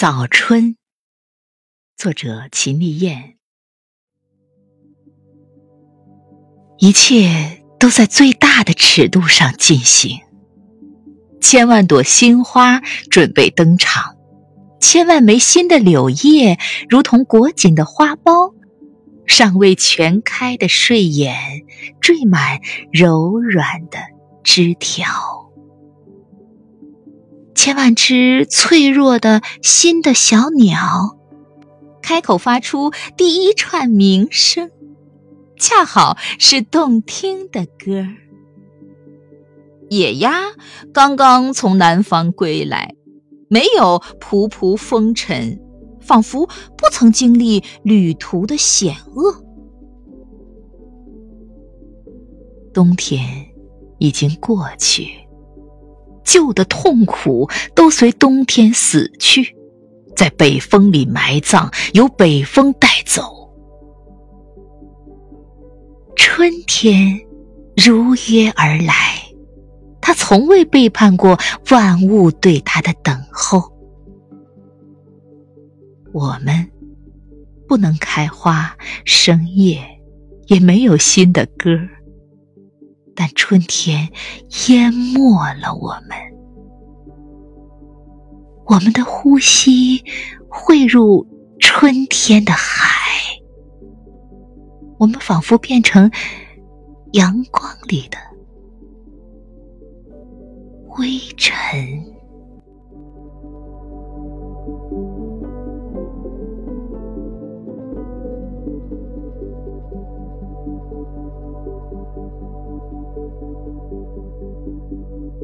[0.00, 0.76] 早春，
[1.98, 3.36] 作者秦丽燕。
[6.78, 10.20] 一切都在最大的尺度上进行，
[11.42, 14.16] 千万朵新花准备登场，
[14.80, 16.58] 千万枚新的柳叶
[16.88, 18.54] 如同裹紧的花苞，
[19.26, 21.36] 尚未全开的睡眼
[22.00, 22.58] 缀满
[22.90, 23.98] 柔软的
[24.42, 25.39] 枝条。
[27.54, 31.18] 千万只脆弱的新的小鸟，
[32.02, 34.70] 开口发出第一串鸣声，
[35.58, 38.06] 恰好是动听的歌。
[39.90, 40.40] 野鸭
[40.92, 42.94] 刚刚从南方归来，
[43.48, 45.60] 没有仆仆风尘，
[46.00, 49.44] 仿佛不曾经历旅途的险恶。
[52.72, 53.48] 冬天
[53.98, 55.08] 已经过去。
[56.24, 59.56] 旧的痛苦都随冬天死去，
[60.16, 63.50] 在北风里埋葬，由北风带走。
[66.16, 67.20] 春天
[67.76, 69.22] 如约而来，
[70.00, 71.38] 他从未背叛过
[71.70, 73.62] 万物对他的等候。
[76.12, 76.68] 我们
[77.68, 79.78] 不能开花生叶，
[80.46, 81.70] 也没有新的歌。
[83.20, 84.08] 但春天
[84.68, 86.16] 淹没了我们。
[88.64, 90.02] 我们的呼吸
[90.48, 91.26] 汇入
[91.58, 93.20] 春天的海。
[94.98, 96.10] 我们仿佛变成
[97.12, 98.16] 阳光里的。
[100.96, 102.20] 微尘。